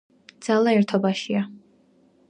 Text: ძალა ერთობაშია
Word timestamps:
ძალა 0.45 0.73
ერთობაშია 0.79 1.47